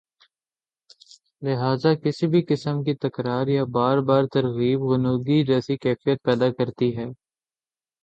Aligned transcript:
لہذا 1.41 1.93
کسی 2.03 2.27
بھی 2.27 2.41
قسم 2.49 2.83
کی 2.83 2.93
تکرار 3.05 3.47
یا 3.47 3.63
بار 3.75 3.97
بار 4.07 4.23
ترغیب 4.33 4.79
غنودگی 4.91 5.43
جیسی 5.47 5.77
کیفیت 5.83 6.23
پیدا 6.25 6.49
کرتی 6.57 6.95
ہے 6.97 7.07